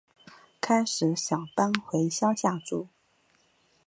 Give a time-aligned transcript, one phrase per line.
[0.59, 2.87] 开始想搬回乡下住